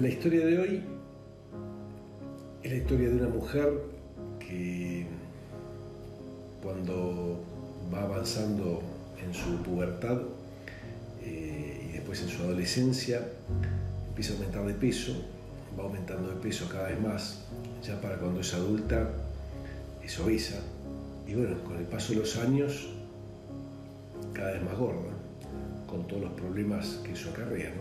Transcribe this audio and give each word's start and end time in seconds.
La 0.00 0.08
historia 0.08 0.46
de 0.46 0.58
hoy 0.58 0.80
es 2.62 2.70
la 2.70 2.76
historia 2.78 3.08
de 3.08 3.16
una 3.16 3.28
mujer 3.30 3.68
que 4.38 5.04
cuando 6.62 7.40
va 7.92 8.04
avanzando 8.04 8.80
en 9.20 9.34
su 9.34 9.60
pubertad 9.64 10.20
eh, 11.20 11.88
y 11.88 11.92
después 11.94 12.22
en 12.22 12.28
su 12.28 12.44
adolescencia 12.44 13.26
empieza 14.10 14.34
a 14.34 14.36
aumentar 14.36 14.66
de 14.66 14.74
peso, 14.74 15.14
va 15.76 15.82
aumentando 15.82 16.28
de 16.28 16.36
peso 16.36 16.68
cada 16.70 16.90
vez 16.90 17.00
más, 17.00 17.40
ya 17.84 18.00
para 18.00 18.18
cuando 18.18 18.40
es 18.40 18.54
adulta 18.54 19.10
es 20.00 20.20
obesa. 20.20 20.60
Y 21.26 21.34
bueno, 21.34 21.56
con 21.64 21.76
el 21.76 21.86
paso 21.86 22.12
de 22.12 22.20
los 22.20 22.36
años 22.36 22.88
cada 24.32 24.52
vez 24.52 24.62
más 24.62 24.78
gorda, 24.78 25.10
con 25.88 26.06
todos 26.06 26.22
los 26.22 26.32
problemas 26.34 27.00
que 27.02 27.14
eso 27.14 27.30
acarrea, 27.30 27.72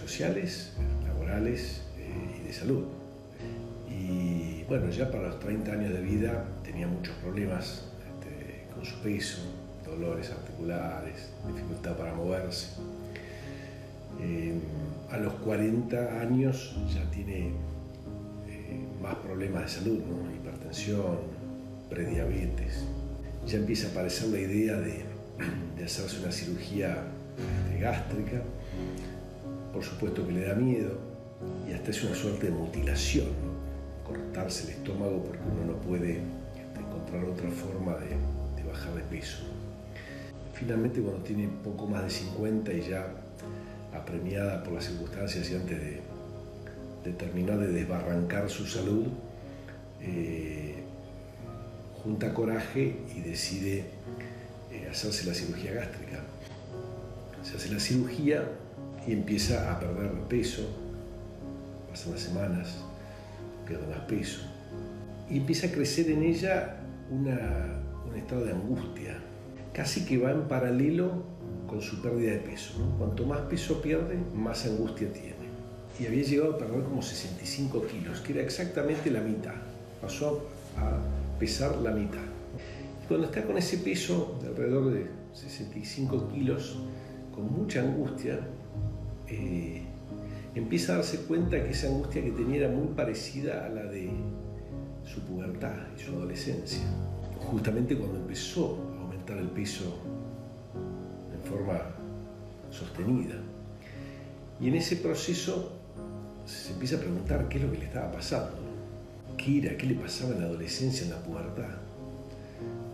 sociales, 0.00 0.72
laborales 1.32 1.82
eh, 1.98 2.40
y 2.40 2.46
de 2.46 2.52
salud. 2.52 2.84
Y 3.88 4.64
bueno, 4.64 4.90
ya 4.90 5.10
para 5.10 5.28
los 5.28 5.40
30 5.40 5.72
años 5.72 5.92
de 5.92 6.00
vida 6.00 6.44
tenía 6.64 6.86
muchos 6.86 7.14
problemas 7.16 7.84
este, 8.06 8.66
con 8.74 8.84
su 8.84 9.00
peso, 9.00 9.42
dolores 9.84 10.30
articulares, 10.30 11.30
dificultad 11.46 11.96
para 11.96 12.14
moverse. 12.14 12.68
Eh, 14.20 14.54
a 15.10 15.16
los 15.18 15.34
40 15.34 16.20
años 16.20 16.76
ya 16.92 17.10
tiene 17.10 17.48
eh, 18.48 18.86
más 19.02 19.14
problemas 19.16 19.62
de 19.62 19.68
salud, 19.68 20.00
hipertensión, 20.36 21.18
prediabetes. 21.90 22.84
Ya 23.46 23.58
empieza 23.58 23.88
a 23.88 23.90
aparecer 23.90 24.28
la 24.28 24.38
idea 24.38 24.76
de, 24.78 25.04
hacerse 25.84 26.20
una 26.20 26.30
cirugía 26.30 27.04
este, 27.36 27.80
gástrica. 27.80 28.42
Por 29.72 29.82
supuesto 29.82 30.26
que 30.26 30.32
le 30.32 30.44
da 30.44 30.54
miedo 30.54 31.11
y 31.68 31.72
hasta 31.72 31.90
es 31.90 32.02
una 32.04 32.14
suerte 32.14 32.46
de 32.46 32.52
mutilación, 32.52 33.28
cortarse 34.06 34.64
el 34.64 34.70
estómago 34.78 35.22
porque 35.24 35.40
uno 35.54 35.72
no 35.72 35.78
puede 35.80 36.12
este, 36.12 36.80
encontrar 36.80 37.24
otra 37.24 37.50
forma 37.50 37.96
de, 37.96 38.16
bajar 38.64 38.94
de 38.94 39.02
peso. 39.02 39.38
Finalmente 40.54 41.00
cuando 41.00 41.22
tiene 41.22 41.48
poco 41.64 41.86
más 41.86 42.04
de 42.04 42.10
50 42.10 42.72
y 42.72 42.82
ya 42.88 43.12
apremiada 43.92 44.62
por 44.62 44.74
las 44.74 44.84
circunstancias 44.84 45.50
y 45.50 45.56
antes 45.56 45.78
de, 45.80 47.12
terminar 47.12 47.58
de 47.58 47.68
desbarrancar 47.68 48.48
su 48.48 48.66
salud, 48.66 49.06
eh, 50.00 50.82
junta 52.02 52.32
coraje 52.32 52.96
y 53.14 53.20
decide 53.20 53.84
eh, 54.72 54.88
hacerse 54.90 55.26
la 55.26 55.34
cirugía 55.34 55.72
gástrica. 55.72 56.20
Se 57.42 57.56
hace 57.56 57.72
la 57.72 57.80
cirugía 57.80 58.48
y 59.06 59.12
empieza 59.12 59.72
a 59.72 59.80
perder 59.80 60.12
peso, 60.28 60.62
pasan 61.92 62.12
las 62.12 62.22
semanas, 62.22 62.74
pierde 63.66 63.86
más 63.86 64.00
peso, 64.06 64.40
y 65.28 65.36
empieza 65.36 65.66
a 65.66 65.70
crecer 65.70 66.10
en 66.10 66.22
ella 66.22 66.78
un 67.10 67.28
estado 68.16 68.46
de 68.46 68.52
angustia, 68.52 69.18
casi 69.74 70.06
que 70.06 70.16
va 70.16 70.30
en 70.30 70.48
paralelo 70.48 71.22
con 71.66 71.82
su 71.82 72.00
pérdida 72.00 72.32
de 72.32 72.38
peso. 72.38 72.72
Cuanto 72.98 73.26
más 73.26 73.40
peso 73.42 73.82
pierde, 73.82 74.16
más 74.34 74.64
angustia 74.64 75.12
tiene. 75.12 75.42
Y 76.00 76.06
había 76.06 76.22
llegado 76.22 76.54
a 76.54 76.58
perder 76.58 76.82
como 76.84 77.02
65 77.02 77.86
kilos, 77.86 78.20
que 78.20 78.32
era 78.32 78.42
exactamente 78.42 79.10
la 79.10 79.20
mitad. 79.20 79.54
Pasó 80.00 80.48
a 80.78 80.98
pesar 81.38 81.76
la 81.76 81.90
mitad. 81.90 82.24
Y 83.02 83.06
cuando 83.06 83.26
está 83.26 83.42
con 83.42 83.58
ese 83.58 83.78
peso 83.78 84.38
de 84.42 84.48
alrededor 84.48 84.92
de 84.92 85.06
65 85.34 86.30
kilos, 86.30 86.78
con 87.34 87.52
mucha 87.52 87.80
angustia, 87.80 88.40
eh, 89.28 89.82
empieza 90.54 90.92
a 90.92 90.96
darse 90.96 91.18
cuenta 91.22 91.62
que 91.62 91.70
esa 91.70 91.88
angustia 91.88 92.22
que 92.22 92.30
tenía 92.30 92.66
era 92.66 92.68
muy 92.68 92.88
parecida 92.94 93.66
a 93.66 93.68
la 93.68 93.84
de 93.84 94.10
su 95.04 95.20
pubertad 95.22 95.74
y 95.96 96.00
su 96.00 96.12
adolescencia. 96.12 96.82
Justamente 97.50 97.96
cuando 97.96 98.18
empezó 98.18 98.78
a 98.96 99.02
aumentar 99.02 99.38
el 99.38 99.48
peso 99.48 99.98
forma 101.52 101.80
sostenida. 102.70 103.34
Y 104.60 104.68
en 104.68 104.76
ese 104.76 104.96
proceso 104.96 105.72
se 106.46 106.72
empieza 106.72 106.96
a 106.96 107.00
preguntar 107.00 107.48
qué 107.48 107.58
es 107.58 107.64
lo 107.64 107.72
que 107.72 107.78
le 107.78 107.84
estaba 107.84 108.12
pasando, 108.12 108.58
qué 109.36 109.58
era, 109.58 109.76
qué 109.76 109.86
le 109.86 109.94
pasaba 109.94 110.32
en 110.32 110.40
la 110.40 110.46
adolescencia, 110.46 111.04
en 111.04 111.10
la 111.10 111.22
pubertad, 111.22 111.76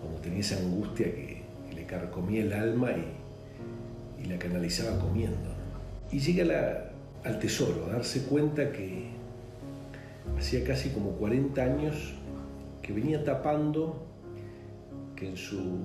cuando 0.00 0.20
tenía 0.20 0.40
esa 0.40 0.58
angustia 0.58 1.06
que, 1.06 1.40
le 1.74 1.86
carcomía 1.86 2.42
el 2.42 2.52
alma 2.52 2.90
y, 2.92 4.26
la 4.26 4.38
canalizaba 4.38 4.98
comiendo. 4.98 5.50
Y 6.12 6.20
llega 6.20 6.90
al 7.24 7.38
tesoro, 7.38 7.86
a 7.86 7.92
darse 7.92 8.24
cuenta 8.24 8.72
que 8.72 9.10
hacía 10.38 10.64
casi 10.64 10.90
como 10.90 11.12
40 11.12 11.62
años 11.62 12.14
que 12.82 12.92
venía 12.92 13.22
tapando 13.24 14.06
que 15.14 15.28
en 15.28 15.36
su 15.36 15.80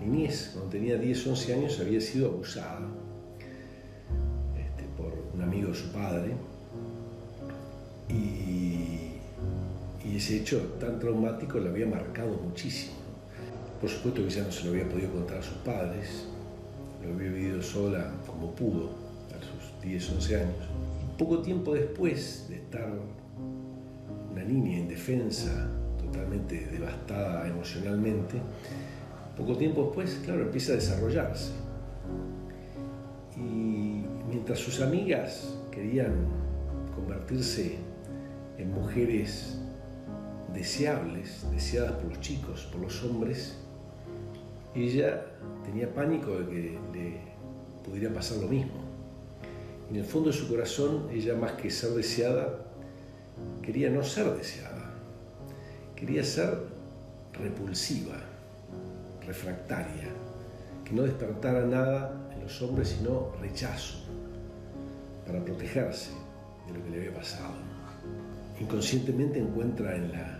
niñez, 0.00 0.50
cuando 0.52 0.70
tenía 0.70 0.96
10, 0.96 1.26
11 1.28 1.54
años, 1.54 1.80
había 1.80 2.00
sido 2.00 2.28
abusada 2.28 2.80
este, 4.58 4.84
por 4.96 5.12
un 5.32 5.42
amigo 5.42 5.68
de 5.68 5.74
su 5.74 5.92
padre. 5.92 6.32
Y, 8.08 9.10
ese 10.14 10.36
hecho 10.36 10.60
tan 10.78 11.00
traumático 11.00 11.58
le 11.58 11.70
había 11.70 11.86
marcado 11.86 12.34
muchísimo. 12.36 12.94
Por 13.80 13.90
supuesto 13.90 14.22
que 14.22 14.30
ya 14.30 14.44
no 14.44 14.52
se 14.52 14.64
lo 14.64 14.70
había 14.70 14.88
podido 14.88 15.10
contar 15.10 15.38
a 15.38 15.42
sus 15.42 15.56
padres, 15.58 16.26
lo 17.02 17.12
había 17.12 17.30
vivido 17.30 17.60
sola 17.60 18.12
como 18.24 18.54
pudo 18.54 19.03
10, 19.84 20.10
11 20.10 20.36
años. 20.36 20.56
Poco 21.18 21.40
tiempo 21.40 21.74
después 21.74 22.46
de 22.48 22.56
estar 22.56 22.90
una 24.32 24.44
niña 24.44 24.78
indefensa, 24.78 25.68
totalmente 25.98 26.66
devastada 26.66 27.46
emocionalmente, 27.46 28.40
poco 29.36 29.56
tiempo 29.56 29.84
después, 29.84 30.20
claro, 30.24 30.42
empieza 30.42 30.72
a 30.72 30.76
desarrollarse. 30.76 31.52
Y 33.36 34.04
mientras 34.28 34.58
sus 34.58 34.80
amigas 34.80 35.56
querían 35.70 36.14
convertirse 36.94 37.76
en 38.58 38.72
mujeres 38.72 39.58
deseables, 40.52 41.44
deseadas 41.50 41.92
por 41.92 42.10
los 42.10 42.20
chicos, 42.20 42.68
por 42.72 42.80
los 42.80 43.02
hombres, 43.04 43.56
ella 44.74 45.26
tenía 45.64 45.92
pánico 45.92 46.38
de 46.38 46.46
que 46.46 46.78
le 46.92 47.20
pudiera 47.84 48.12
pasar 48.14 48.38
lo 48.38 48.48
mismo. 48.48 48.83
En 49.90 49.96
el 49.96 50.04
fondo 50.04 50.30
de 50.30 50.36
su 50.36 50.48
corazón, 50.48 51.08
ella 51.12 51.34
más 51.34 51.52
que 51.52 51.70
ser 51.70 51.90
deseada, 51.90 52.64
quería 53.62 53.90
no 53.90 54.02
ser 54.02 54.34
deseada, 54.34 54.90
quería 55.94 56.24
ser 56.24 56.58
repulsiva 57.32 58.16
refractaria, 59.26 60.08
que 60.84 60.92
no 60.92 61.02
despertara 61.02 61.64
nada 61.66 62.30
en 62.34 62.42
los 62.42 62.60
hombres 62.62 62.88
sino 62.88 63.32
rechazo, 63.40 63.98
para 65.26 65.44
protegerse 65.44 66.10
de 66.66 66.78
lo 66.78 66.84
que 66.84 66.90
le 66.90 66.96
había 66.98 67.14
pasado. 67.14 67.54
Inconscientemente 68.60 69.38
encuentra 69.38 69.96
en 69.96 70.12
la, 70.12 70.38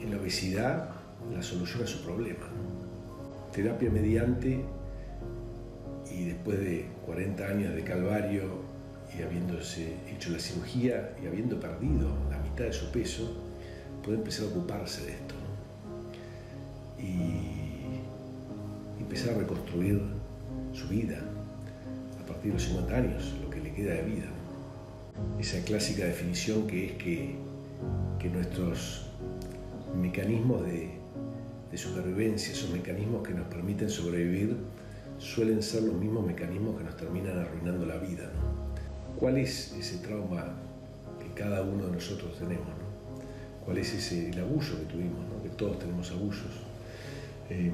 en 0.00 0.10
la 0.10 0.16
obesidad 0.16 0.90
la 1.32 1.42
solución 1.42 1.84
a 1.84 1.86
su 1.86 2.02
problema. 2.02 2.46
Terapia 3.52 3.90
mediante 3.90 4.64
y 6.12 6.26
después 6.26 6.60
de 6.60 6.86
40 7.06 7.46
años 7.46 7.74
de 7.74 7.82
calvario 7.82 8.72
y 9.16 9.22
habiéndose 9.22 9.94
hecho 10.10 10.30
la 10.30 10.38
cirugía 10.38 11.14
y 11.22 11.26
habiendo 11.26 11.60
perdido 11.60 12.08
la 12.30 12.38
mitad 12.38 12.64
de 12.64 12.72
su 12.72 12.90
peso, 12.90 13.30
puede 14.02 14.18
empezar 14.18 14.46
a 14.46 14.48
ocuparse 14.48 15.04
de 15.04 15.12
esto 15.12 15.34
y 16.98 19.00
empezar 19.00 19.34
a 19.34 19.38
reconstruir 19.38 20.00
su 20.72 20.88
vida 20.88 21.18
a 22.20 22.26
partir 22.26 22.52
de 22.52 22.54
los 22.54 22.64
50 22.64 22.96
años, 22.96 23.34
lo 23.42 23.50
que 23.50 23.60
le 23.60 23.72
queda 23.72 23.94
de 23.94 24.02
vida. 24.02 24.26
Esa 25.38 25.62
clásica 25.64 26.04
definición 26.04 26.66
que 26.66 26.86
es 26.86 26.92
que, 26.92 27.42
nuestros 28.32 29.06
mecanismos 30.00 30.64
de, 30.64 30.92
supervivencia, 31.74 32.52
esos 32.52 32.70
mecanismos 32.70 33.26
que 33.26 33.34
nos 33.34 33.48
permiten 33.48 33.90
sobrevivir, 33.90 34.56
suelen 35.34 35.62
ser 35.62 35.84
los 35.84 35.94
mismos 35.94 36.26
mecanismos 36.26 36.76
que 36.76 36.84
nos 36.84 36.94
terminan 36.96 37.38
arruinando 37.38 37.86
la 37.86 37.96
vida. 37.96 38.30
¿Cuál 39.18 39.38
es 39.38 39.72
ese 39.72 39.96
trauma 39.98 40.44
que 41.18 41.32
cada 41.32 41.62
uno 41.62 41.86
de 41.86 41.92
nosotros 41.92 42.38
tenemos? 42.38 42.68
¿Cuál 43.64 43.78
es 43.78 43.94
ese, 43.94 44.28
el 44.28 44.38
abuso 44.40 44.78
que 44.78 44.84
tuvimos? 44.84 45.24
Que 45.42 45.48
todos 45.50 45.78
tenemos 45.78 46.10
abusos 46.10 46.50
eh, 47.48 47.72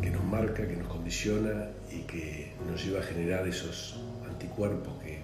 que 0.00 0.10
nos 0.10 0.24
marca, 0.24 0.66
que 0.68 0.76
nos 0.76 0.86
condiciona 0.86 1.70
y 1.90 2.02
que 2.02 2.52
nos 2.70 2.84
lleva 2.84 3.00
a 3.00 3.02
generar 3.02 3.48
esos 3.48 3.96
anticuerpos 4.30 4.94
que 5.02 5.18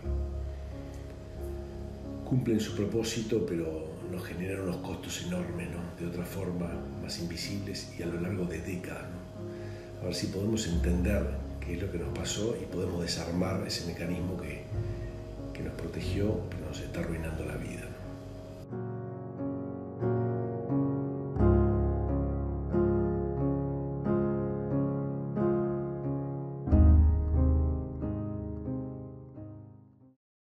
cumplen 2.25 2.59
su 2.59 2.75
propósito, 2.75 3.47
pero 3.47 3.87
nos 4.11 4.25
generan 4.25 4.63
unos 4.63 4.79
costos 4.79 5.23
enormes, 5.27 5.69
de 6.01 6.07
otra 6.07 6.25
forma, 6.25 6.69
más 7.01 7.21
invisibles 7.21 7.95
y 7.97 8.03
a 8.03 8.07
lo 8.07 8.21
largo 8.21 8.47
de 8.47 8.61
décadas. 8.61 9.18
A 10.01 10.05
ver 10.05 10.15
si 10.15 10.29
podemos 10.29 10.67
entender 10.67 11.27
qué 11.61 11.75
es 11.75 11.83
lo 11.83 11.91
que 11.91 11.99
nos 11.99 12.17
pasó 12.17 12.57
y 12.61 12.65
podemos 12.67 13.03
desarmar 13.03 13.67
ese 13.67 13.87
mecanismo 13.87 14.41
que, 14.41 14.63
que 15.53 15.63
nos 15.63 15.75
protegió, 15.75 16.41
pero 16.51 16.67
nos 16.69 16.81
está 16.81 17.01
arruinando 17.01 17.45
la 17.45 17.57
vida. 17.57 17.98